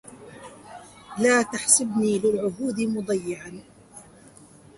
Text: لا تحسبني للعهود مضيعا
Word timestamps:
لا 1.19 1.41
تحسبني 1.41 2.19
للعهود 2.19 2.79
مضيعا 2.81 3.63